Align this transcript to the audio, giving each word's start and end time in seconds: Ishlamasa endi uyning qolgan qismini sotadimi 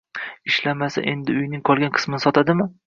Ishlamasa 0.51 1.05
endi 1.13 1.37
uyning 1.43 1.65
qolgan 1.71 1.97
qismini 1.99 2.25
sotadimi 2.29 2.73